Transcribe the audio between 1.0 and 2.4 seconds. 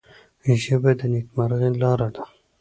نیکمرغۍ لاره ده